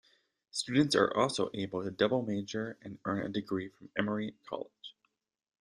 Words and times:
Students 0.49 0.95
are 0.95 1.15
also 1.15 1.51
able 1.53 1.83
to 1.83 1.91
double 1.91 2.23
major 2.23 2.75
and 2.81 2.97
earn 3.05 3.23
a 3.23 3.29
degree 3.29 3.69
from 3.69 3.91
Emory 3.95 4.33
College. 4.49 4.95